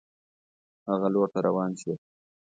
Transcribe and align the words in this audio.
هغه 0.89 1.07
لور 1.13 1.27
ته 1.33 1.39
روان 1.47 1.71
شول. 1.79 1.97